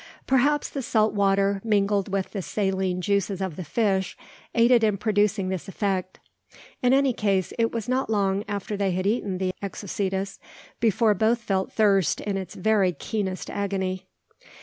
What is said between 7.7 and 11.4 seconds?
was not long after they had eaten the Exocetus before both